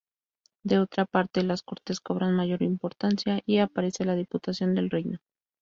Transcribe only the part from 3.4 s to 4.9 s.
y aparece la Diputación del